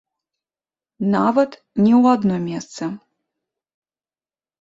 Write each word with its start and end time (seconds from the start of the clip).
Нават 1.15 1.51
не 1.83 1.91
ў 2.01 2.03
адно 2.15 2.35
месца. 2.47 2.83